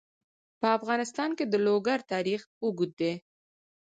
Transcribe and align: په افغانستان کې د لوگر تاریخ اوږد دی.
په 0.59 0.67
افغانستان 0.77 1.29
کې 1.37 1.45
د 1.47 1.55
لوگر 1.67 1.99
تاریخ 2.13 2.41
اوږد 2.63 2.91
دی. 3.01 3.13